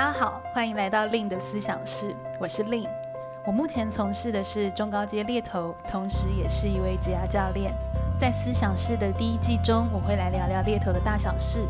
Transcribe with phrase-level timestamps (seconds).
[0.00, 2.88] 大家好，欢迎来到令的思想室，我是令。
[3.44, 7.70] 我目前从事的是中高阶猎头，同时也是一位职涯教练。
[8.18, 11.60] 在思想室的第一季中，我会来聊聊猎头的大小事，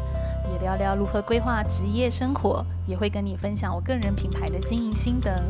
[0.53, 5.43] 也聊聊如何规划职业生活，也会跟你分享我个人品牌的经营心得。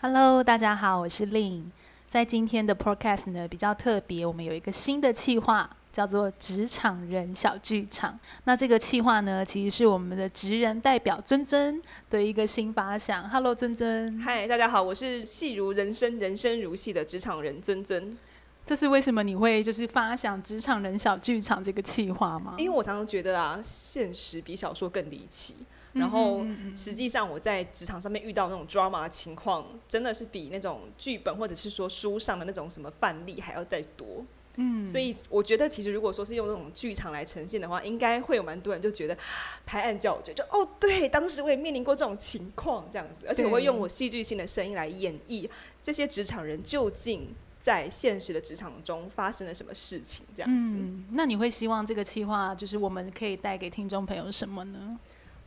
[0.00, 1.72] Hello，大家好，我是令。
[2.08, 5.68] 在今天的 Podcast 呢，比较特别，我们有一个新的企划。
[5.92, 8.18] 叫做职场人小剧场。
[8.44, 13.28] 那这个企划呢，其实是我们的职人代表尊尊的一个新发想。
[13.28, 14.18] Hello，尊尊。
[14.18, 18.16] 嗨，大家好，我是戏如人生，人生如戏的职场人尊尊。
[18.64, 22.54] 这是为什么你会就是发想职场人小剧场这个企划吗？
[22.56, 25.54] 因为我常常觉得啊，现实比小说更离奇。
[25.92, 34.24] 然后实际上我在职场上面遇到那种 drama 情况，真的是比那种剧本或者是说书上的那种什么范例还要再多。
[34.56, 39.16] 嗯，所以我觉得其实如果说是用这种剧场来呈现的话，应该会有蛮多人就觉得
[39.64, 45.48] 拍案叫绝，就哦对，当时我也面临过这种情况这样子，而且我会用我戏剧性的声音来演绎
[45.82, 47.28] 这些职场人究竟
[47.60, 50.76] 在现实的职场中发生了什么事情这样子。
[50.76, 54.98] 嗯，那你会希望这个企划就是我们可以带给听众朋友什么呢？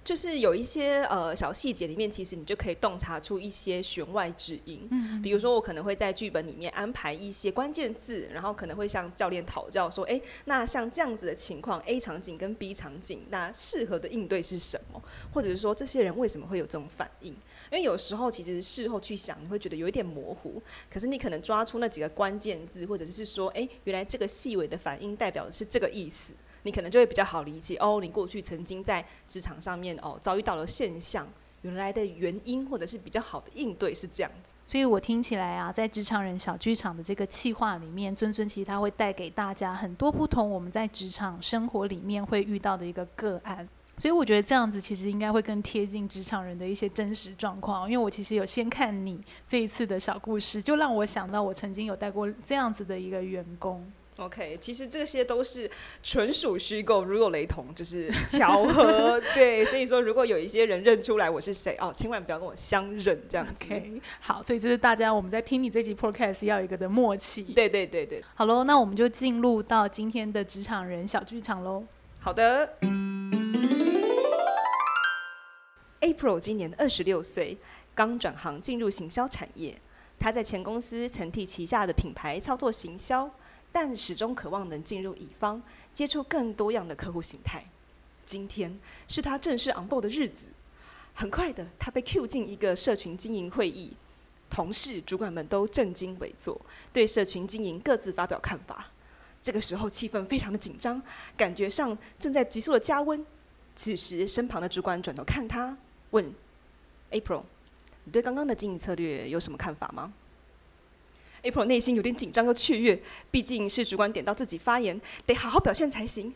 [0.06, 4.88] 就是有一些呃小细节里面，其实你就可以洞察出一些弦外之音。
[4.92, 15.02] 嗯，比如说我可能会在剧本里面安排一些关键字，然后可能会向教练讨教说，哎，那像这样子的情况，A 场景跟 B 场景，那适合的应对是什么？
[15.34, 17.34] 或者是说这些人为什么会有这种反应？
[17.72, 26.36] 因为有时候其实事后去想，你会觉得有一点模糊，可是你可能抓出那几个关键字，或者是说，哎，原来这个细微的反应代表的是这个意思。
[26.66, 31.28] 你可能就会比较好理解哦，你过去曾经在职场上面哦遭遇到了现象，
[31.62, 34.56] 原来的原因或者是比较好的应对是这样子。
[34.66, 43.70] 所以我听起来啊，在职场人小剧场的这个企划里面，尊尊其实他会带给大家很多不同我们在职场生活里面会遇到的一个个案。
[44.00, 47.90] 所以我觉得这样子其实应该会更贴近职场人的一些真实状况。
[47.90, 53.86] 因为我其实有先看你这一次的小故事，就让我想到我曾经有带过这样子的一个员工。
[54.18, 55.70] OK，其实这些都是
[56.02, 59.66] 纯属虚构，如有雷同就是巧合， 对。
[59.66, 63.66] 所以说，如果有一些人认出来我是谁哦，千万不要跟我相认这样子。
[63.66, 67.44] OK，好，所以这是大家我们在听你这集 Podcast 要有一个的默契。
[67.44, 68.24] 对对对对。
[68.36, 71.84] 好喽，那我们就进入到今天的职场人小剧场喽。
[72.22, 72.78] 好的。
[76.00, 77.58] April 今年二十六岁，
[77.94, 79.78] 刚转行进入行销产业。
[80.18, 83.30] 他在前公司曾替旗下的品牌操作行销。
[83.75, 85.62] 但始终渴望能进入乙方，
[85.94, 87.62] 接触更多样的客户形态。
[88.25, 90.47] 今天是他正式 on board 的日子。
[91.13, 93.91] 很快的，他被 Q 进一个社群经营会议，
[94.50, 96.62] 同事、主管们都正襟危坐，
[96.94, 98.88] 对社群经营各自发表看法。
[99.41, 101.02] 这个时候气氛非常的紧张，
[101.36, 103.25] 感觉上正在急速的加温。
[103.75, 105.78] 此时，身旁的主管转头看他，
[106.12, 106.34] 问
[107.12, 107.44] ：“April，
[108.06, 110.13] 你对刚刚的经营策略有什么看法吗？”
[111.45, 116.33] April 内心有点紧张又雀跃，毕竟是主管点到自己发言，得好好表现才行。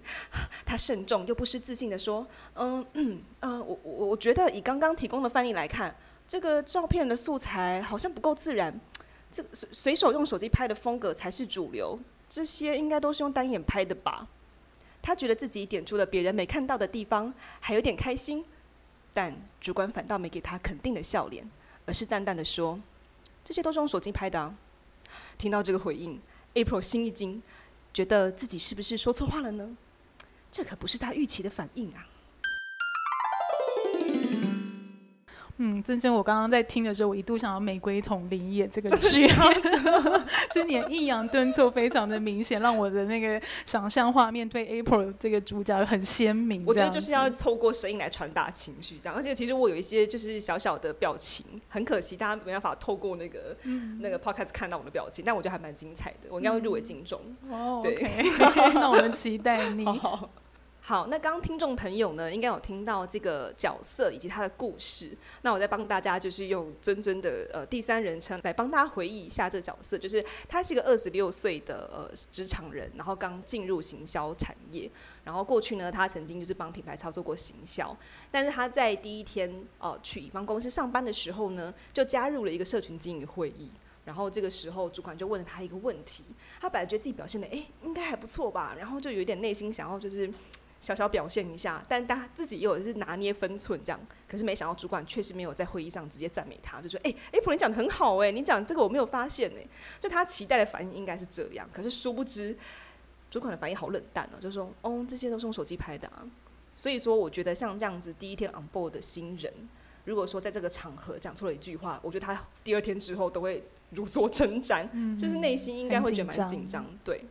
[0.63, 5.95] 他慎重又不失自信地说：“嗯嗯呃，我我我觉得以刚刚提供的范例来看，
[6.27, 8.79] 这个照片的素材好像不够自然，
[9.31, 11.99] 这随随手用手机拍的风格才是主流，
[12.29, 14.27] 这些应该都是用单眼拍的吧？”
[15.01, 18.45] 他觉得自己点出了别人没看到的地方，还有点开心。
[19.11, 21.49] 但主管反倒没给他肯定的笑脸，
[21.87, 22.79] 而是淡淡的说
[23.43, 24.55] ：“这些都是用手机拍的啊。”
[25.39, 26.19] 听到这个回应
[26.53, 27.41] ，April 心一惊，
[27.93, 29.75] 觉得自己是不是说错话了呢？
[30.51, 32.05] 这可不是他预期的反应啊。
[35.61, 39.27] 嗯，真真，我刚刚在听的时候，我一度想要玫瑰瞳铃眼这个剧，
[40.49, 46.63] 就你的抑扬顿挫非常的明显，让我的那个想象画面对 April 这个主角很鲜明。
[46.65, 49.15] 我觉得就是要透过声音来传达情绪，这样。
[49.15, 57.19] 而且其实我有一些就是小小的表情，很可惜大家没办法透过那个、嗯、那个 Podcast 看到我的表情，但我觉得还蛮精彩的，我应该会入围金钟。
[57.51, 59.83] 哦，对，okay, 那我们期待你。
[59.83, 60.29] 好好
[60.89, 65.15] 好，那刚刚听众朋友呢，应该有听到这个角色以及他的故事。
[65.43, 74.89] 那我再帮大家就是用尊尊的呃第三人称来帮大家回忆一下这角色，就是他是一个二十六岁的呃职场人，然后刚进入行销产业，
[75.23, 77.95] 然后过去呢他曾经就是帮品牌操作过行销，
[78.31, 83.69] 但是他在第一天呃去乙方公司上班的时候呢，就加入了一个社群经营会议，
[84.05, 86.23] 然后这个时候主管就问了他一个问题，
[86.59, 90.27] 他本来觉得自己表现的哎应该还不错吧，然后就有一点内心想要就是。
[90.81, 99.67] 小小表现一下，但他自己又是拿捏分寸这样，可是没想到主管确实没有在会议上直接赞美他，就说：“哎、欸、April 你讲的很好哎，你讲这个我没有发现哎。”
[99.99, 102.57] 就他期待的反应应该是这样，可是殊不知
[103.29, 106.25] 主管的反应好冷淡哦，就说哦，这些都是用手机拍的啊。
[106.75, 109.53] 所以说，我觉得像这样子第一天 on board 的新人，
[110.05, 116.85] 如果说在这个场合讲错了一句话，我觉得他第二天之后都会如坐针毡，嗯、就是内心应该会觉得蛮紧张。
[117.03, 117.25] 对，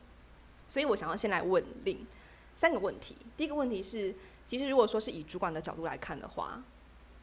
[0.69, 2.07] 所以我想要先来问令
[2.59, 3.17] 三个问题。
[3.37, 4.13] 第一个问题是，
[4.45, 6.61] 其实如果说是以主管的角度来看的话，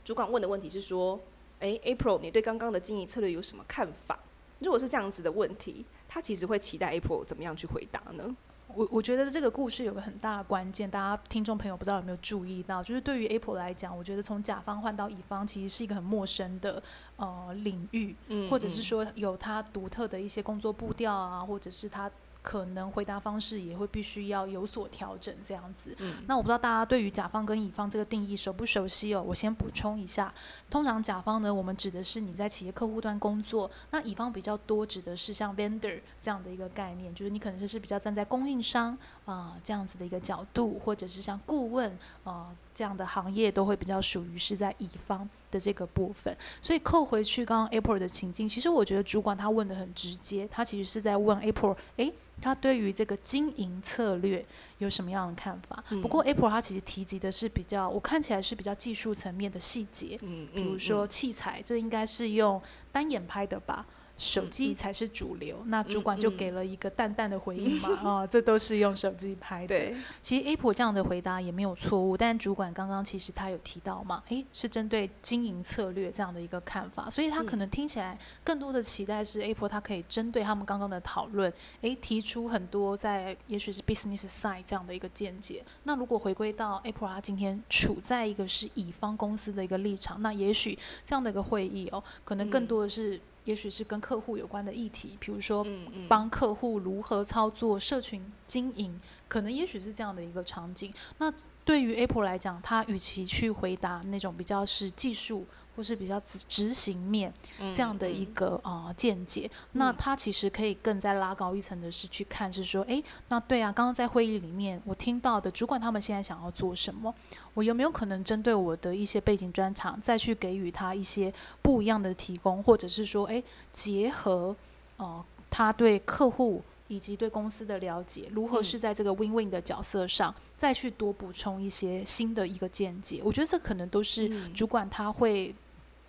[0.06, 1.20] 主管问的问题是说，
[1.60, 4.18] 诶，April，你对刚刚的经营策略有什么看法？
[4.60, 8.34] 如果是这样子的问题，他其实会期待 April 怎么样去回答呢？
[8.74, 16.82] 我我觉得这个故事有个很大的关键，大家听众朋友不知道有没有注意到，就是对于 April 来讲，我觉得从甲方换到乙方其实是一个很陌生的
[17.18, 18.16] 呃领域，
[18.50, 22.10] 或者是说有他独特的一些工作步调啊，或者是他。
[22.46, 25.96] 可能回答方式也会必须要有所调整，这样子。
[25.98, 26.18] 嗯。
[26.28, 29.24] 那我不知道大家对于甲方跟乙方这个定义熟不熟悉哦？
[29.26, 30.32] 我先补充一下，
[30.70, 38.94] 通常甲方呢，我们指的是你在企业客户端工作；那乙方比较多指的是像 vendor 这样的一个概念，就是你可能就是比较站在供应商
[39.26, 41.90] 啊、呃、这样子的一个角度，或者是像顾问
[42.24, 46.38] 啊、呃、这样的行业，都会比较属于是在乙方的这个部分。
[46.62, 52.14] 所以扣回去刚刚 April 的情境，其实我觉得主管他问的很直接，他其实是在问 April，诶。
[52.42, 54.46] 他对于这个经营策略
[54.80, 55.82] 有什么样的看法？
[55.92, 60.20] 嗯、不过 April 他其实提及的是比较，我看起来是比较技术层面的细节，
[60.54, 62.62] 比如说器材，这应该是用
[62.92, 63.86] 单眼拍的吧？
[64.18, 69.94] 手机才是主流，嗯、那主管就给了一个淡淡的回应嘛，啊、嗯哦，这都是用手机拍的。
[70.22, 81.52] 其实 April 这样的回答也没有错误，但主管刚刚其实他有提到嘛，诶，是针对经营策略这样的一个看法，所以他可能听起来更多的期待是 April 他可以针对他们刚刚的讨论，
[81.82, 85.64] 诶，提出很多在也许是 business side 这样的一个见解。
[85.84, 93.20] 那如果回归到 April 他今天处在一个是乙方公司的一个立场，那也许这样的一个会议哦，可能更多的是。
[93.46, 95.66] 也许是跟客户有关的议题，比如说
[96.08, 100.94] 帮客户如何操作社群经营，可能也许是这样的一个场景。
[101.18, 101.34] 那
[101.64, 105.46] 对于 Apple 来讲，他与其去回答那种比较是技术。
[105.76, 107.34] 或是比较执执行面
[107.74, 117.14] 这样的一个啊、见解，那他其实可以更再拉高一层的是去看，是说，诶，那对啊，刚刚在会议里面我听到的主管他们现在想要做什么，
[117.54, 123.44] 我有没有可能针对我的一些背景专长，再去给予他一些不一样的提供，或者是说，诶，
[123.74, 124.56] 结合
[124.98, 126.62] 呃他对客户。
[126.88, 135.52] 以及对公司的了解，如何是在这个 win-win 的角色上，嗯、再去多补充一些新的一个见解，我觉得这可能都是主管他会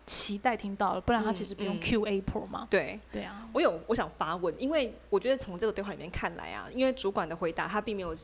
[0.07, 2.67] 期待听到了，不然他其实不用 Q April 嘛。
[2.71, 8.15] 对对啊，我有我想发问，因为我觉得从这个对话里面看来啊，因为主管的回答他并没有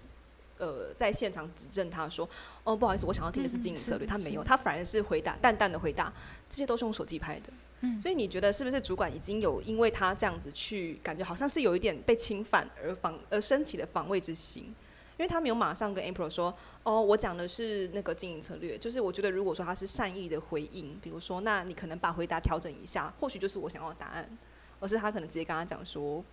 [0.59, 2.29] 呃在现场指正他说，
[2.63, 6.13] 哦不好意思，我想要听的是经营策略，嗯、他没有，他反而是回答淡淡的回答，
[6.49, 7.53] 这些都是用手机拍的。
[8.01, 14.73] 所以你觉得是不是主管已经有因为他这样子去感觉好像是有一点被侵犯而防而升起的防卫之心？
[15.23, 16.53] 因为他没有马上跟 April 说，
[16.83, 18.77] 哦，我讲的是那个经营策略。
[18.77, 24.29] 就是我觉得如果说他是善意的回应，比如说，那你可能把回答调整一下，或许就是我想要的答案。
[24.81, 26.25] 而是他可能直接跟他讲说，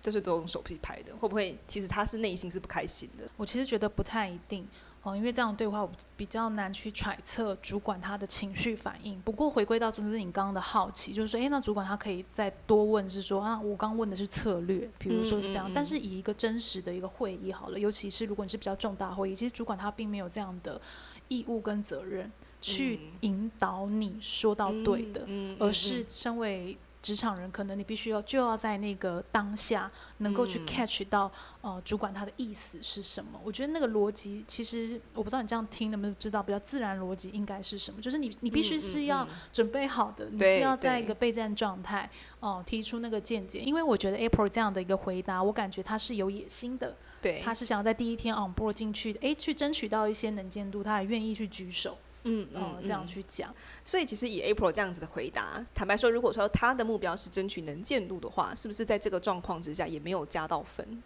[0.00, 3.24] 这是都用手机拍的，会不会其实他是内心是不开心的？
[3.36, 4.64] 我其实觉得不太一定。
[5.06, 9.20] 哦，因为这样对话我比较难去揣测主管他的情绪反应。
[9.20, 15.68] 不过回归到就是你刚刚的好奇，就是说，诶，那主管他可以再多问，是说啊，我刚问的是策略，比如说是这样。
[15.68, 20.80] 嗯嗯嗯，但是以一个真实的一个会议好了，尤其是如果你是比较重大会议，其实主管他并没有这样的
[21.28, 22.28] 义务跟责任
[22.60, 25.24] 去引导你说到对的，
[25.60, 26.76] 而是身为。
[27.06, 31.30] 职场人可能你必须要就要在那个当下能够去 catch 到、
[31.62, 33.40] 嗯、呃主管他的意思是什么？
[33.44, 38.00] 我觉得那个逻辑其实我不知道你这样听能不能知道比较自然逻辑应该是什么？
[38.00, 42.10] 就是你你必须是要准备好的，嗯嗯嗯、你是要在一个备战状态
[42.40, 43.60] 哦、呃、提出那个见解。
[43.60, 51.96] 因为我觉得 April 这样的一个回答，我感觉他是有野心的，对，他是想要在第一天 on board 进去，哎，去争取到一些能见度，他也愿意去举手。
[52.26, 53.54] 嗯嗯，这样去讲，
[53.84, 61.02] 所以其实以 April 这样子的回答，坦白说，如果说他的目标是争取能见度的话，是不是在这个状况之下也没有加到分？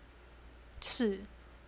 [0.81, 1.21] 是。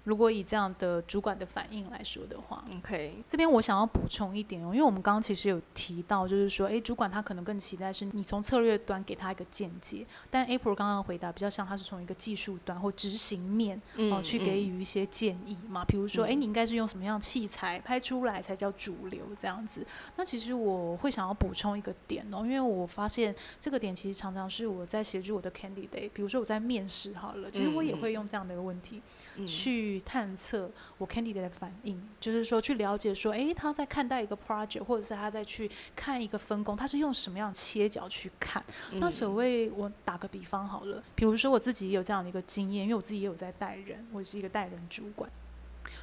[0.05, 13.81] 如果以这样的主管的反应来说的话，OK，这边我想要补充一点哦，因为我们刚刚其实有提到，就是说，诶，主管他可能更期待是你从策略端给他一个见解，但 April 刚刚的回答比较像他是从一个技术端或执行面
[14.11, 19.87] 哦去给予一些建议嘛，比如说，诶，你应该是用什么样的器材拍出来才叫主流这样子。
[20.17, 29.01] 那其实我会想要补充一个点哦，因为我发现这个点其实常常是我在协助我的 candidate，比如说我在面试好了，其实我也会用这样的一个问题
[29.47, 29.92] 去。
[29.99, 38.65] 去探测我 candidate 的反应，就是说去了解说，诶，他在看待一个 project，或者是他在去看一个分工，他是用什么样切角去看？
[38.91, 45.31] 嗯、那所谓我打个比方好了，比如说我自己也有这样的一个经验，因为我自己也有在带人，我是一个带人主管。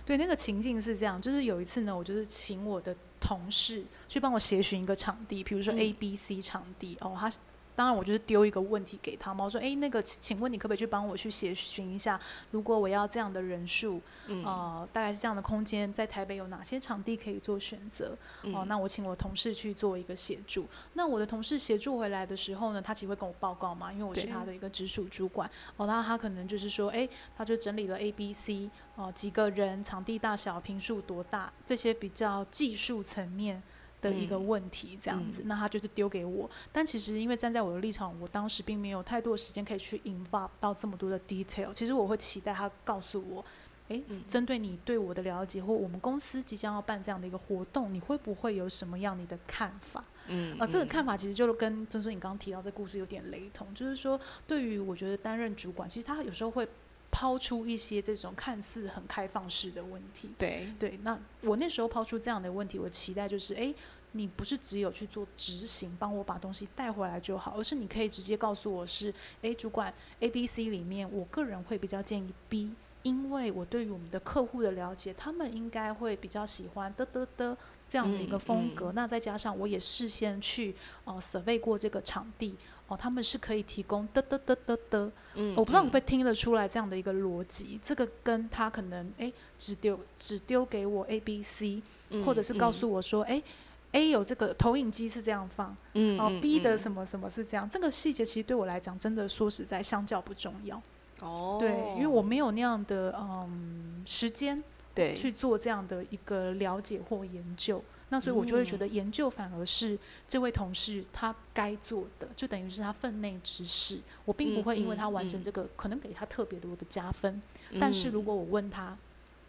[0.05, 7.31] 对，那个情境是这样，就是有一次呢，我就是请我的同事去帮我协寻一个场地，比如说 A、B、C 场地，哦，他。
[7.79, 9.45] 当然，我就是丢一个问题给他嘛。
[9.45, 12.19] 我说：“诶，那个，请问你可不可以去帮我去协寻一下，
[12.51, 18.17] 如果我要这样的人数，嗯、呃，大概是这样的空间，在台北有哪些场地可以做选择？
[18.53, 20.67] 哦、那我请我同事去做一个协助。
[20.95, 25.50] 那我的同事协助回来的时候呢，他其实会跟我报告嘛，因为我是他的一个直属主管。
[25.77, 33.63] 哦，那他可能就是说，诶，他就整理了 A、B、C，哦，几个人，场地大小，平数多大，这些比较技术层面。”
[34.01, 36.50] 的一个问题，这样子，嗯、那他就是丢给我。
[36.72, 41.74] 但其实，因为站在我的立场，我当时并没有太多的时间可以去 involve 到这么多的 detail。
[41.74, 43.44] 其实我会期待他告诉我，
[43.89, 50.03] 诶，针、嗯、对你对我的了解，或我们公司即将要办这样的一个活动，你会不会有什么样你的看法？
[50.27, 56.68] 嗯，啊，这个看法其实就跟曾孙你刚刚提到这故事有点雷同，就是说，对于我觉得担任主管，其实他有时候会
[57.12, 60.30] 抛出一些这种看似很开放式的问题。
[60.38, 63.74] 对对，那我那时候抛出这样的问题，我期待就是，诶。
[64.13, 69.13] 你不是只有去做执行，帮我把东西带回来就好，而是你可以直接告诉我是，
[69.44, 72.74] 诶，主管 A、B、C 里面，我个人会比较建议 B，
[73.04, 77.56] 因为我对于我们的客户的了解，他们应该会比较喜欢的的的
[77.89, 78.91] 这样的一个风格。
[78.91, 82.51] 嗯嗯、那再加上我也事先去呃 survey 过这个场地，
[82.88, 85.12] 哦、呃，他们是可以提供的的的的的。
[85.34, 91.81] 嗯，我不知道你会听得出来这样的一个逻辑，这个跟他可能诶只丢只丢给我 A、B、C，
[92.24, 93.39] 或者是告诉我说诶。
[93.39, 93.43] 嗯
[93.91, 100.79] A 有这个投影机是这样放，嗯，哦，B 的什么什么是这样，嗯、这个细节其实对我来讲，真的说实在，相较不重要。
[101.22, 114.00] 哦，对，因为我没有那样的嗯时间，对，去做这样的一个了解或研究，那所以我就会觉得研究反而是这位同事他该做的，就等于是他分内之事。
[114.25, 117.41] 我并不会因为他完成这个，可能给他特别多的加分。
[117.69, 118.98] 嗯、但是如果我问他，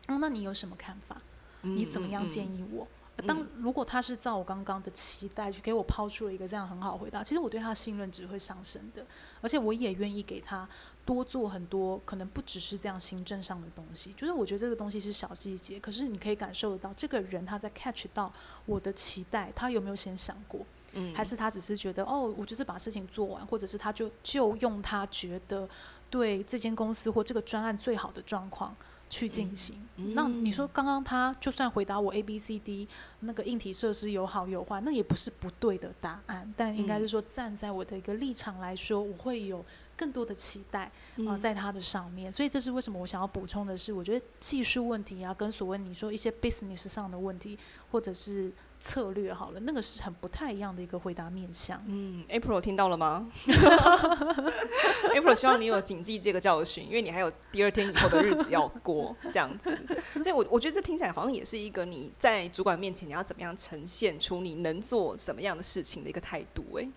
[0.06, 1.20] 嗯，那你有什么看法？
[1.62, 2.87] 你怎么样建议我？
[3.23, 9.05] 当如果他是照我刚刚的期待去给我抛出了一个这样很好的回答，其实我对他信任值会上升的，
[9.41, 10.69] 而且我也愿意给他
[11.05, 14.12] 多做很多，可能不只是这样行政上的东西。
[14.12, 18.33] 就是我觉得这个东西是小细节，可是你可以感受得到这个人他在 catch 到
[18.67, 20.61] 我的期待，他有没有先想过？
[20.95, 25.69] 嗯，还是他只是觉得哦，我就是把事情做完，或者是他就就用他觉得
[26.09, 28.75] 对这间公司或这个专案最好的状况。
[29.11, 29.76] 去进行。
[29.97, 32.88] 嗯、那你说刚刚他就算回答我 A B C D
[33.21, 36.50] 那个硬体设施有好有坏，那也不是不对的答案。
[36.57, 39.62] 但应该是说站在我的一个立场来说，我会有
[39.97, 40.90] 更多的期待
[41.26, 42.33] 啊、在他的上面。
[42.33, 47.59] 所以这是为什么我想要补充的是，我觉得技术问题啊，跟所谓你说一些 business 上的问题，
[47.90, 48.50] 或者是。
[48.80, 51.80] 策略好了，那个是很不太一样的一个回答面向。
[51.87, 53.30] 嗯，April 听到了吗？
[55.14, 59.78] April 希望你有谨记这个教训，因为你还有第二天以后的日子要过， 这样子。
[60.22, 66.64] 所以我我觉得这听起来好像也是一个你在主管面前你要怎么样呈现出你能做什么样的事情的一个态度。
[66.78, 66.88] 哎，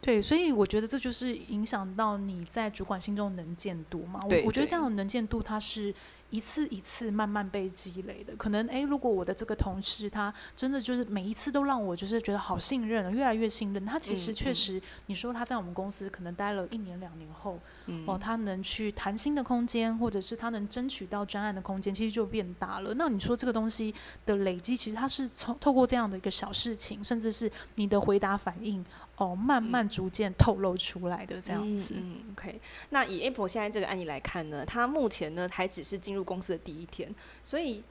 [0.00, 4.20] 对，所以我觉得这就是影响到你在主管心中能见度嘛。
[4.22, 5.92] 我我觉得这样的能见度它是。
[6.30, 22.92] 一次一次慢慢被积累的，可能诶，如果我的这个同事他真的就是每一次都让我就是觉得好信任，越来越信任，他其实确实，你说他在我们公司可能待了一年两年后，嗯、哦，他能去谈心的空间，或者是他能争取到专案的空间，其实就变大了。
[22.94, 23.94] 那你说这个东西
[24.26, 28.84] 的累积，其实它是从透过这样的一个小事情，甚至是你的回答反应。
[29.18, 31.94] 哦，慢慢逐渐透露出来的这样子。
[31.96, 32.60] 嗯，嗯，OK。
[32.90, 37.82] 那以 Apple 现在这个案例来看呢，他目前呢还只是进入公司的第一天，所以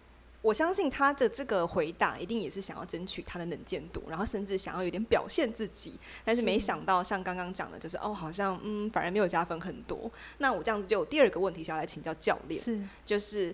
[0.42, 6.00] 我相信他的这个回答一定也是想要争取他的能见度，然后甚至想要有点表现自己。
[6.24, 10.10] 但是没想到像刚刚讲的，就是哦，好像嗯，反而没有加分很多。
[10.38, 13.54] 那我这样子就有第二个问题想要来请教教练，是就是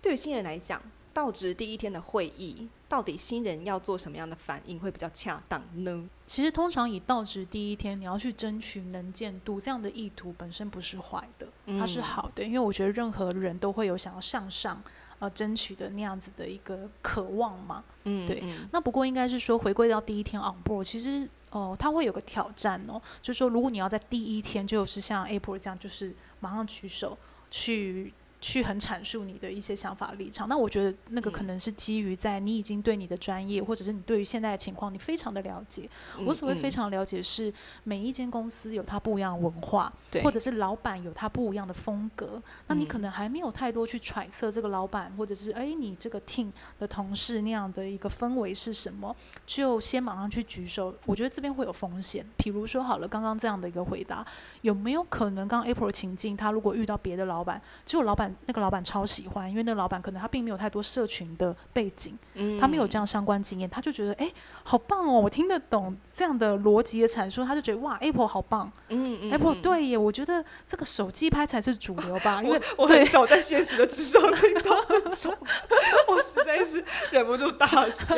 [0.00, 0.80] 对于新人来讲，
[1.12, 2.68] 到职第一天的会议。
[2.88, 6.06] 到底新人要做什么样的反应会比较恰当呢？
[6.26, 14.82] 其实通常以到职第一天，你要去争取能见度，这样的意图本身不是坏的，它是好的，因为我觉得任何人都会有想要向上
[15.20, 17.82] 呃争取的那样子的一个渴望嘛。
[18.04, 18.44] 嗯，对。
[18.70, 27.16] 那不过应该是说回归到第一天 on board，其实哦、呃，它会有个挑战哦，就是说如果你要在第一天就是像 April 这样，就是马上举手
[27.50, 28.12] 去。
[28.42, 35.88] 去很阐述你的一些想法立场，那我觉得那个可能是基于在你已经对你的专业，或者是你对于现在的情况，你非常的了解。
[36.26, 39.90] 我所谓非常了解，是每一间公司有它不一样的文化，
[40.24, 42.42] 或者是老板有他不一样的风格。
[42.66, 49.14] 那你可能还没有太多去揣测这个老板，或者是哎你这个 team 的同事那样的一个氛围是什么，
[49.46, 50.92] 就先马上去举手。
[51.06, 52.26] 我觉得这边会有风险。
[52.36, 54.26] 比如说好了，刚刚这样的一个回答，
[54.62, 58.31] 有没有可能刚刚 April 情境，他如果遇到别的老板，结果老板。
[58.46, 64.30] 那个老板超喜欢，因为那个老板可能他并没有太多社群的背景，嗯、他没有这样相关经验，他就觉得哎，
[64.62, 75.34] 好棒哦，我听得懂这样的逻辑的阐述，他就觉得哇，Apple 好棒，嗯嗯，Apple 对耶，我觉得这个手机拍才是主流吧，因为我，我很少在现实的之上听到这种，
[76.08, 78.14] 我实在是忍不住大笑，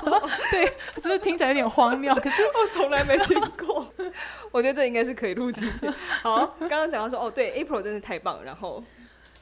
[0.50, 3.86] 对，就是听起来有点荒谬，可是 我从来没听过，
[4.50, 5.90] 我觉得这应该是可以录进去。
[6.22, 8.82] 好，刚刚讲到说哦，对，April 真的太棒，然后。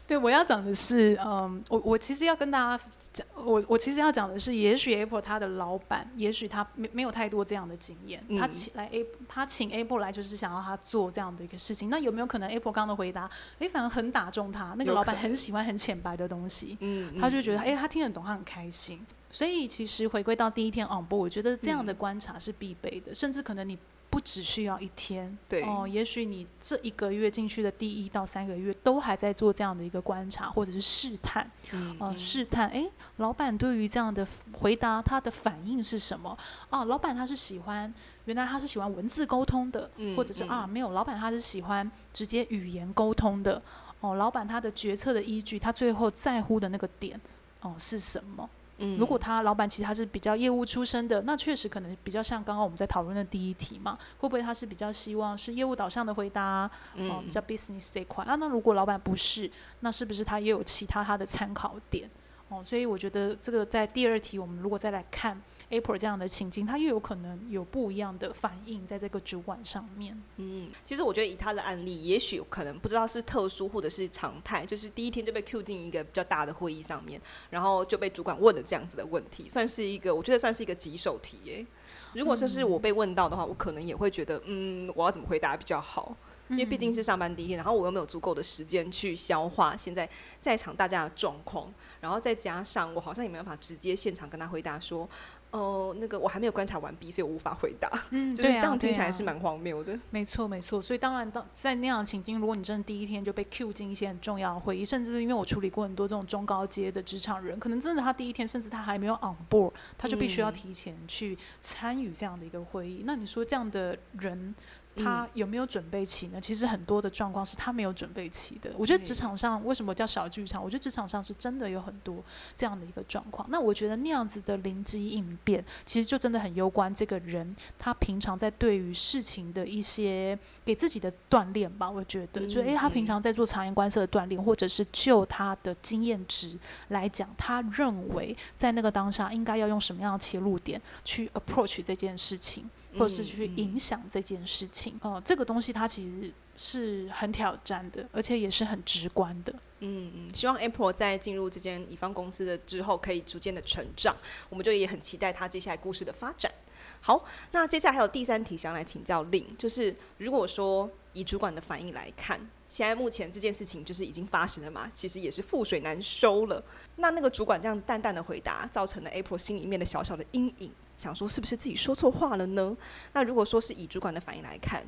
[0.07, 11.89] 对，我要讲的是，嗯，我我其实要跟大家讲，我我其实要讲的是，也许 Apple 他的老板，也许他没没有太多这样的经验，嗯、他请来 A，他请 Apple 来就是想要他做这样的一个事情。
[11.89, 14.75] 那有没有可能 Apple 刚刚的回答，哎，反而很打中他？
[14.77, 19.01] 那个老板很喜欢很浅白的东西，嗯，他就觉得，哎，他听得懂，他很开心。
[19.31, 23.79] 所以其实回归到第一天 on board，我觉得这样的观察是必备的，嗯、甚至可能你。
[24.13, 25.63] 不只需要一天，对。
[25.63, 36.37] 哦，也许你这一个月进去的第一到三个月都还在做这样的一个观察或者是试探，嗯，嗯，试探，哎，老板对于这样的回答他的反应是什么？
[36.69, 37.93] 哦，老板他是喜欢，
[38.27, 43.63] 原来他是喜欢文字沟通的，嗯，或者是啊，没有，老板他是喜欢直接语言沟通的，
[44.01, 47.19] 哦，老板他的决策的依据，他最后在乎的那个点，
[47.63, 48.49] 哦，是什么？
[48.79, 58.35] 嗯，如果他老板其实他是比较业务出身的，那确实可能比较像刚刚我们在讨论的第一题嘛，会不会他是比较希望是业务导向的回答，嗯，哦、比较 business 这一块啊？
[58.37, 59.51] 那如果老板不是，
[59.81, 62.11] 那是不是他也有其他他的参考点？
[62.49, 65.41] 哦，所以我觉得这个在第二题我们如果再来看。
[65.73, 70.15] April 这样的情境，他又有可能有不一样的反应在这个主管上面。
[70.37, 81.67] 嗯，其实我觉得以他的案例，也许可能不知道是特殊或者是常态，就是第一天就被 Q 进一个比较大的会议上面，然后就被主管问了这样子的问题，算是一个我觉得算是一个棘手题耶。
[82.13, 86.15] 如果说是我被问到的话，我可能也会觉得，嗯，我要怎么回答比较好？
[86.51, 90.07] 因为毕竟是上班第一天，然后我又没有足够的时间去消化现在
[90.39, 95.09] 在场大家的状况，然后再加上我好像也没办法直接现场跟他回答说。
[95.53, 97.89] 哦、呃，那个我还没有观察完毕，所以我无法回答。
[98.11, 99.97] 嗯，就是这样听起来是蛮荒谬的。
[100.11, 100.83] 没错，没错。
[100.83, 112.99] 所以当然，当在那样的情境，如果你真的第一天就被 Q 进一些很重要的会议，甚至因为我处理过很多这种中高阶的职场人，可能真的他第一天，甚至他还没有 on board，他就必须要提前去参与这样的一个会议。
[113.01, 114.55] 嗯、那你说这样的人？
[114.97, 116.41] 他有没有准备起呢？
[116.41, 118.71] 其实很多的状况是他没有准备起的。
[118.77, 120.63] 我觉得职场上为什么叫小剧场？
[120.63, 122.23] 我觉得职场上是真的有很多
[122.57, 123.47] 这样的一个状况。
[123.51, 131.91] 那我觉得那样子的灵机应变，其实就真的很攸关这个人他平常在对于事情的一些给自己的锻炼吧。
[131.91, 142.69] 我觉得，就诶，他平常在做察言观色的锻炼，或者是就他的经验值来讲，他认为在那个当下应该要用什么样的切入点去 approach 这件事情。
[142.99, 149.53] 或者是去影响这件事情，哦、嗯呃，这个东西它其实是很挑战的，而且也是很直观的。
[149.81, 154.15] 嗯嗯，希望 April 在进入这间乙方公司的之后，可以逐渐的成长。
[154.49, 156.53] 我们就也很期待它接下来故事的发展。
[157.01, 166.63] 好，那接下来还有第三题想来请教 Lin，就是如果说以主管的反应来看，现在目前这件事情就是已经发生了嘛，其实也是覆水难收了。
[166.97, 170.71] 那那个主管这样子淡淡的回答，造成了 April 心里面的小小的阴影。
[171.03, 172.77] 想说是不是自己说错话了呢？
[173.13, 174.85] 那如果说是以主管的反应来看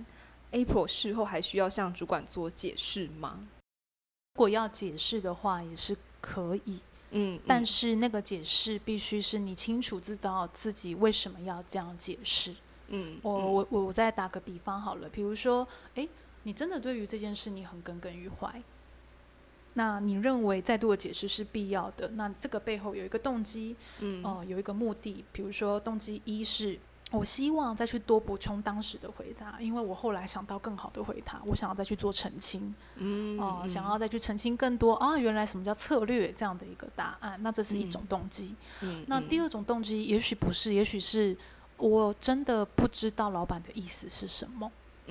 [0.53, 3.41] ，April 事后还需要向主管做解释吗？
[4.35, 6.79] 如果要解释的话，也是可以。
[7.11, 12.55] 嗯，但是那个解释必须是你清楚知道自己为什么要这样解释。
[12.89, 16.09] 嗯，我我我我再打个比方好了，比如说，诶，
[16.45, 18.63] 你真的对于这件事你很耿耿于怀。
[19.75, 22.09] 那你认为再度的解释是必要的？
[22.15, 25.25] 那这个背后有一个动机，嗯，哦、呃，有一个目的。
[25.33, 26.79] 比如说，动机一是
[27.11, 37.39] 我希望再去多补充当时的回答，因为我后来想到更好的回答，我想要再去做澄清，嗯，哦、呃，想要再去澄清更多啊，原来什么叫策略这样的一个答案。
[37.43, 38.55] 那这是一种动机。
[38.81, 41.37] 嗯，那第二种动机也许不是，也许是
[41.77, 44.71] 我真的不知道老板的意思是什么，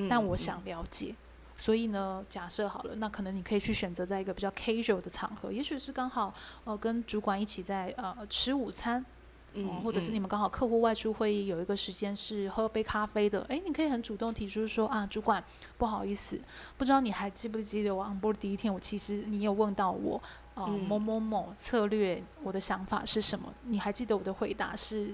[0.10, 1.14] 但我想了解。
[1.56, 9.06] 所以呢，假设好了，那可能你可以去选择在一个比较 casual 的场合，也许是刚好呃跟主管一起在呃吃午餐，
[9.54, 15.44] 嗯、呃，或者是你们刚好客户外出会议有一个时间是喝杯咖啡的，哎，你可以很主动提出说啊，主管
[15.78, 16.40] 不好意思，
[16.78, 20.22] 不知道你还记不记得我 on board 第一天，我其实你有问到我。
[20.56, 23.52] 呃，某某某策略，我的想法是什么？
[23.64, 25.12] 你还记得我的回答是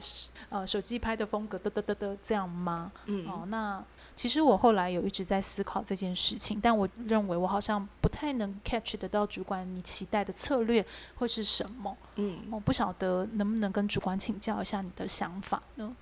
[0.50, 2.92] 呃，手机拍的风格，嘚嘚嘚嘚这样吗？
[3.06, 3.82] 嗯，哦，那
[4.20, 11.96] 其实我后来有一直在思考这件事情，但我认为我好像不太能 catch 得到主管你期待的策略会是什么。
[12.16, 15.96] 嗯，我不晓得能不能跟主管请教一下你的想法呢？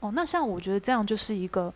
[0.00, 1.72] 哦，那像我觉得这样就是一个。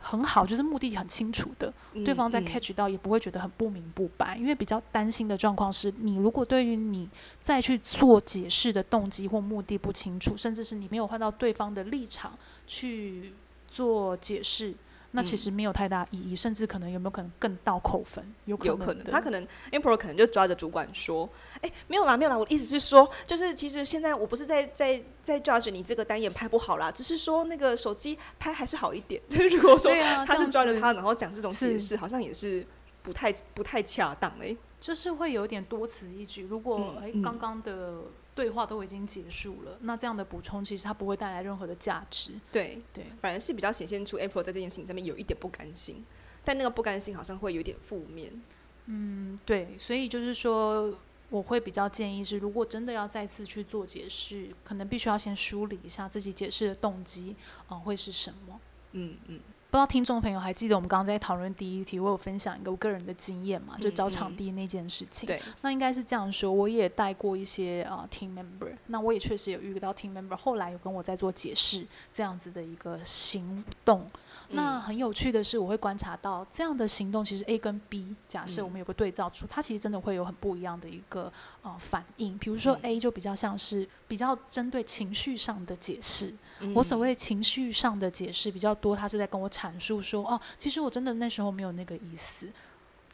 [0.00, 4.36] 很好，就是目的很清楚的，对方在 catch 到也不会觉得很不明不白。
[4.36, 7.08] 因为比较担心的状况是，你如果对于你
[7.40, 13.32] 再去做解释的动机或目的不清楚，甚至是你没有换到对方的立场去
[13.68, 14.72] 做解释。
[15.18, 18.24] 那其实没有太大意义，嗯、甚至可能有没有可能更倒扣分？
[18.44, 21.28] 有可能，有可能他可能 Emperor 可能就抓着主管说
[21.60, 29.20] ：“哎，没有啦，没有啦，我的意思是说，就是其实现在我不是在在在 judge 你这个单眼拍不好啦，只是说那个手机拍还是好一点。
[29.28, 29.92] 就 是如果说
[30.24, 32.64] 他是抓着他，然后讲这种解释，好像也是
[33.02, 36.44] 不太不太恰当哎，就是会有点多此一举。
[36.44, 38.02] 如果哎刚刚的。
[38.38, 42.30] 对话都已经结束了，那这样的补充其实它不会带来任何的价值。
[42.52, 46.04] 对对，反而是比较显现出 Apple 在这件事情上面有一点不甘心，
[46.44, 48.40] 但那个不甘心好像会有点负面。
[48.86, 50.96] 嗯，对，所以就是说，
[51.30, 57.34] 我会比较建议是，如果真的要再次去做解释，可能必须要先梳理一下自己解释的动机
[57.66, 58.60] 啊、呃，会是什么。
[58.92, 59.40] 嗯嗯。
[59.68, 65.26] 嗯不知道听众朋友还记得我们刚刚在讨论第一题，我有分享一个我个人的经验嘛，就找场地那件事情。
[65.26, 74.10] 对，那应该是这样说，我也带过一些啊、uh, team member，那我也确实有遇到 team member，后来有跟我在做解释这样子的一个行动。
[74.50, 82.36] 那很有趣的是，我会观察到这样的行动，其实 A 跟 B，假设我们有个对照组，它其实真的会有很不一样的一个呃反应。
[82.38, 86.32] 比如说 A 就比较像是比较针对情绪上的解释，
[86.74, 92.48] 我所谓情绪上的解释比较多，他是在跟我阐述说，哦，其实我真的那时候没有那个意思。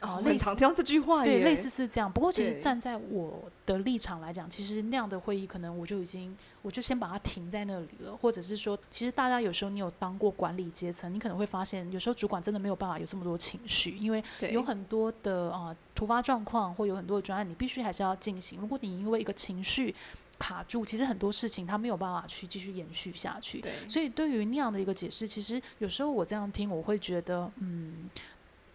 [0.01, 2.11] 哦，很常听到这句话，对，类似是这样。
[2.11, 8.15] 不过其实站在我的立场来讲，其实那样的会议，可能我就已经，我就先把它停在那里了。
[8.15, 18.59] 或者是说，其实大家有时候你有当过管理阶层，你可能会发现，有时候主管真的没有办法有这么多情绪，因为有很多的啊、呃、突发状况，或有很多的专案，你必须还是要进行。
[18.59, 19.95] 如果你因为一个情绪
[20.37, 23.61] 卡住，其实很多事情他没有办法去继续延续下去。
[23.61, 28.09] 对，所以对于那样的一个解释，其实有时候我这样听，我会觉得，嗯。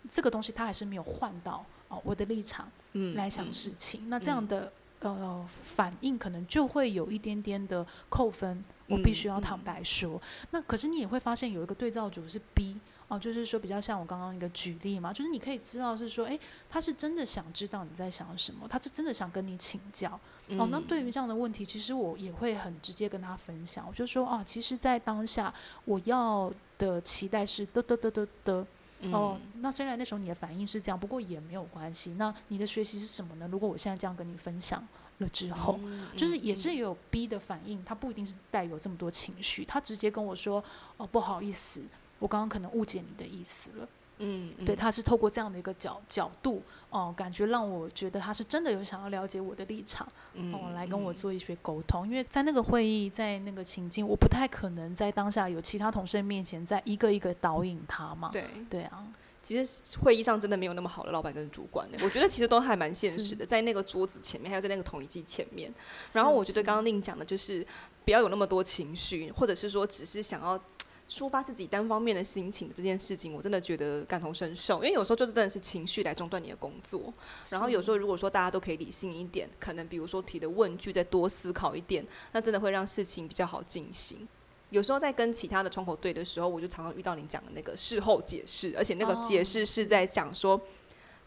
[0.09, 2.69] 这个东西他还是没有换到哦，我的立场
[3.15, 10.15] 来想事情，那这样的呃反应可能就会有一点点的扣分，我必须要坦白说。
[10.15, 12.77] 嗯嗯、那可是你也会发现有一个对照组是 B
[13.09, 20.11] 哦，就是说比较像我刚刚一个举例嘛，就是你可以知道是说，哎，他是真的想知道你在想什么，他是真的想跟你请教
[20.51, 20.69] 哦。
[20.71, 25.53] 那对于这样的问题，其实我也会很直接跟他分享，我就说啊，其实，在当下
[25.85, 28.67] 我要的期待是得得得得得。
[29.13, 32.15] 哦，那虽然那时候你的反应是这样，不过也没有关系。
[32.19, 33.49] 那你的学习是什么呢？
[33.51, 34.87] 如果我现在这样跟你分享
[35.19, 40.63] 了之后， 嗯、就是也是有 B 的反应，他不一定是带有这么多情绪，他直接跟我说
[40.99, 41.83] ：“哦，不好意思，
[42.19, 43.89] 我刚刚可能误解你的意思了。”
[44.23, 52.07] 嗯，对，他是透过这样的一个角角度，哦、呃，感觉让我觉得他是真的有想要了解我的立场，嗯、呃，来跟我做一些沟通。
[52.07, 58.29] 因为在那个会议，在那个情境，我不太可能在当下有其他同事面前再一个一个导引他嘛。
[58.31, 59.07] 对，对啊。
[59.43, 65.73] 其实会议上真的没有那么好的老板跟主管的，我觉得其实都还蛮现实的，在那个桌子前面，还有在那个统一机前面。
[66.13, 67.67] 然后我觉得刚刚宁讲的就是
[68.05, 70.61] 不要有那么多情绪，或者是说只是想要。
[71.11, 77.13] 抒发自己单方面的心情这件事情，我真的觉得感同身受，因为有时候就是真的是情绪来中断你的工作。
[77.49, 84.29] 然后有时候如果说大家都可以理性一点，可能比如说提的问句再多思考一点，那真的会让事情比较好进行。
[84.71, 90.61] 有时候在跟其他的窗口对的时候，我就常常遇到你讲的那个事后解释，而且那个解释是在讲说。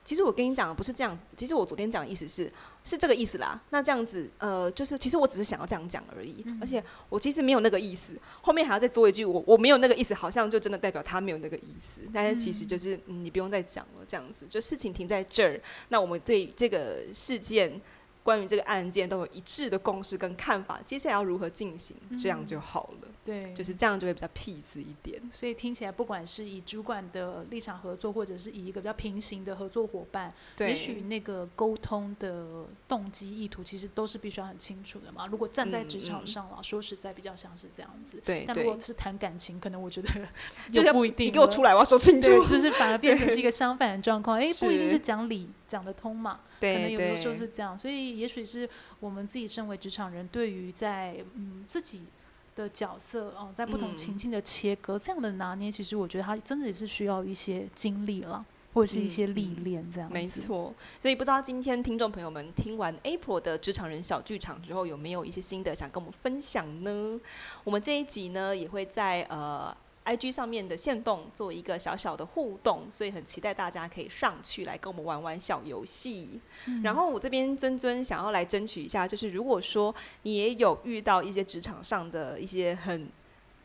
[0.03, 2.51] 其实我跟你讲的不是这样子，其实我昨天讲的意思是
[2.83, 3.61] 是这个意思啦。
[3.69, 8.13] 那这样子，呃，就是其实我只是想要这样讲而已，嗯、而且我其实没有那个意思。
[8.41, 12.01] 后面还要再多一句，我我没有那个意思，好像就真的代表他没有那个意思。
[12.13, 15.61] 但是其实就是，嗯，你不用再讲了，这样子就事情停在这儿。
[15.89, 17.81] 那我们对这个事件。
[18.23, 23.07] 关于这个案件都有一致的共识跟看法，接下来要如何进行，这样就好了。
[23.07, 25.21] 嗯、对，就是这样就会比较 peace 一点。
[25.31, 35.27] 所以听起来，不管是以主管的立场合作，或者是以一个比较平行的合作伙伴，对也许那个沟通的动机意图，其实都是必须要很清楚的嘛。
[35.27, 38.21] 如果站在职场上了，嗯、说实在比较像是这样子。
[38.23, 40.09] 对，但如果是谈感情，可能我觉得
[40.71, 41.27] 就不一定。
[41.27, 42.45] 你给我出来，我要说清楚。
[42.45, 44.37] 就是反而变成是一个相反的状况。
[44.37, 46.39] 哎，不一定是讲理讲得通嘛。
[46.59, 52.03] 对，可能有的时候是这样，所以也许是我们自己身为职场人，对于在嗯自己
[52.55, 58.39] 的角色哦，在不同情境的切割，嗯、这样的拿捏，其实我觉得他真的也是需要一些经历了，
[58.73, 60.13] 或者是一些历练这样子。
[60.13, 67.19] 没错，所以不知道今天听众朋友们听完 April 的职场人小剧场之后，有没有一些心得想跟我们分享呢？
[67.63, 69.75] 我们这一集呢，也会在呃。
[70.05, 76.39] IG 上面的限动做一个小小的互动，所以很期待大家可以上去来跟我们玩玩小游戏。
[76.67, 83.07] 嗯、然后我这边尊尊想要来争取一下，就是如果说你也有遇到一些职场上的一些很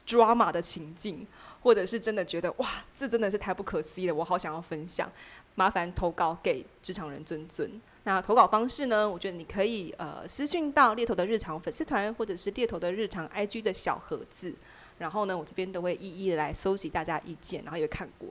[0.06, 1.26] drama 的情境，
[1.62, 5.10] 或者是真的觉得哇，这真的是太不可思议了，我好想要分享，
[5.56, 7.80] 麻烦投稿给职场人尊尊。
[8.04, 9.06] 那投稿方式呢？
[9.06, 14.54] 我觉得你可以呃私讯到猎头的日常粉丝团，或者是猎头的日常 IG 的小盒子。
[14.98, 18.28] 然后呢，我这边都会一一的来搜集大家意见，然后也看过，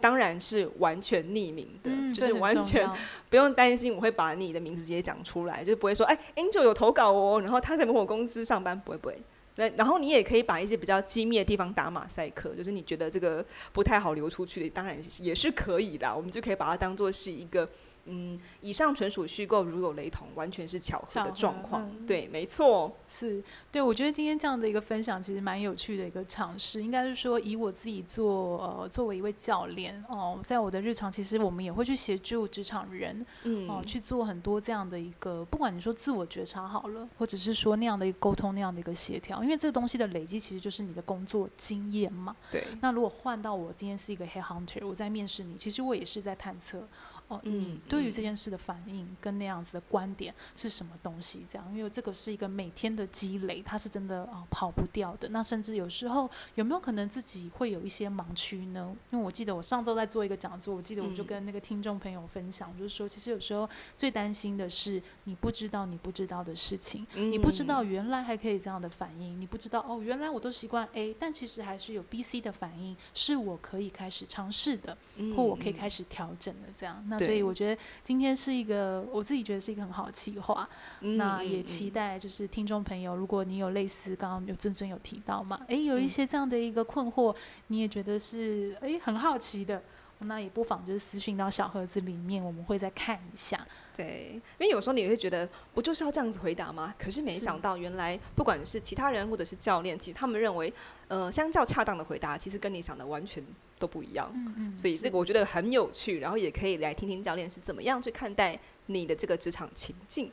[0.00, 2.88] 当然是完全匿名的，嗯、就是完全
[3.28, 9.18] 不用担心我会把你的名字直接讲出来，就是不会说哎，Angel 有投稿哦，然后他在某某公司上班，不会不会。
[9.56, 17.68] 那然后你也可以把一些比较机密的地方打马赛克，就是你觉得这个不太好流出去的，当然也是可以的，我们就可以把它当做是一个。
[18.06, 21.82] 嗯，以上纯属虚构，如有雷同，完全是巧合的状况。
[21.82, 23.80] 嗯、对，没错，是对。
[23.80, 26.82] 我觉得今天这样的一个分享，其实蛮有趣的一个尝试。
[26.82, 42.34] 应该是说，以我自己做呃，作为一位教练哦、呃，在我的日常，其实我们也会去协助职场人，嗯、呃，去做很多这样的一个，不管你说自我觉察好了，或者是说那样的一个沟通，那样的一个协调，因为这个东西的累积，其实就是你的工作经验嘛。
[42.50, 42.64] 对。
[42.80, 46.86] 那如果换到我今天是一个 head hunter，我在面试你，其实我也是在探测。
[47.30, 51.46] 哦，你对于这件事的反应跟那样子的观点是什么东西？
[51.48, 55.28] 这样，因为这个是一个每天的积累，它是真的啊、哦、跑不掉的。
[55.28, 58.96] 那甚至有时候有没有可能自己会有一些盲区呢？
[59.12, 74.98] 因为我记得我上周在做一个讲座，我记得我就跟那个听众朋友分享，就是说，其实有时候最担心的是你不知道你不知道的事情，你不知道原来还可以这样的反应，你不知道哦，原来我都习惯 A，但其实还是有 B、C 的反应，是我可以开始尝试的，
[75.36, 76.68] 或我可以开始调整的。
[76.76, 77.19] 这样，那。
[77.24, 80.68] 所以我觉得今天是一个，我自己觉得是一个很好的企划。
[81.00, 87.34] 嗯、那也期待就是听众朋友，如果你有类似刚刚有尊尊有提到嘛，诶，有一些这样的一个困惑，
[87.68, 89.82] 你也觉得是诶很好奇的，
[90.20, 93.66] 那也不妨就是私讯到小盒子里面，我们会再看一下。
[93.94, 96.94] 对，因为有时候你会觉得不就是要这样子回答吗？
[96.98, 100.72] 可是没想到原来不管是其他人或者是教练，其实他们认为，
[101.08, 103.44] 呃，相较恰当的回答，其实跟你想的完全。
[103.80, 110.30] 都不一样，嗯嗯，所以这个我觉得很有趣，然后也可以来听听教练是怎么样去看待你的这个职场情境。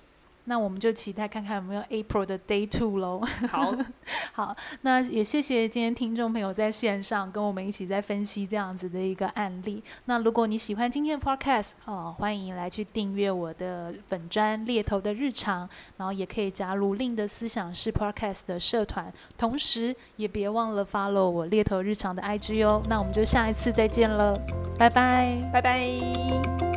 [0.49, 3.21] 那我们就期待看看有没有 April 的 Day Two 喽。
[3.49, 3.75] 好，
[4.31, 9.83] 好，那也谢谢今天听众朋友在线上跟我们一起在分析这样子的一个案例。
[10.05, 22.81] 那如果你喜欢今天的 Podcast 哦，欢迎来去订阅我的本专猎头的日常，然后也可以加入 Lin 的思想是 Podcast 的社团，同时也别忘了 follow 我猎头日常的 IG 哦。
[22.87, 24.39] 那我们就下一次再见了，
[24.79, 26.76] 拜拜，拜拜。